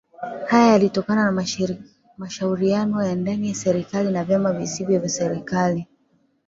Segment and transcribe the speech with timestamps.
[0.49, 1.45] Haya yalitokana na
[2.17, 5.87] mashauriano ya ndani ya serikali na vyama visivyo vya kiserikali